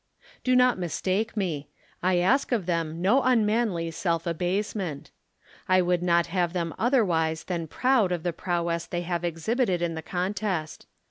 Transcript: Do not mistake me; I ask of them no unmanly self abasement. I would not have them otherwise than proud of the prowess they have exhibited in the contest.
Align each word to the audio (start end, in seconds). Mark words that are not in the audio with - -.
Do 0.43 0.55
not 0.55 0.79
mistake 0.79 1.37
me; 1.37 1.67
I 2.01 2.17
ask 2.17 2.51
of 2.51 2.65
them 2.65 3.03
no 3.03 3.21
unmanly 3.21 3.91
self 3.91 4.25
abasement. 4.25 5.11
I 5.69 5.83
would 5.83 6.01
not 6.01 6.25
have 6.25 6.53
them 6.53 6.73
otherwise 6.79 7.43
than 7.43 7.67
proud 7.67 8.11
of 8.11 8.23
the 8.23 8.33
prowess 8.33 8.87
they 8.87 9.01
have 9.01 9.23
exhibited 9.23 9.79
in 9.79 9.93
the 9.93 10.01
contest. 10.01 10.87